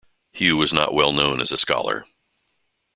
[0.33, 2.05] Hugh was not well known as a scholar.